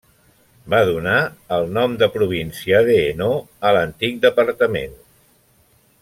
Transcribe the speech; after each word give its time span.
Va 0.73 0.77
donar 0.89 1.17
el 1.57 1.67
nom 1.75 1.93
de 2.03 2.09
província 2.15 2.79
d'Hainaut 2.89 3.69
a 3.71 3.77
l'antic 3.79 4.17
departament. 4.27 4.97